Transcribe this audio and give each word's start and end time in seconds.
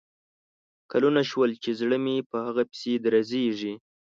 کلونه 0.91 1.21
شول 1.29 1.51
چې 1.63 1.69
زړه 1.79 1.97
مې 2.03 2.17
په 2.29 2.37
هغه 2.45 2.63
پسې 2.69 2.91
درزیږي 3.05 3.73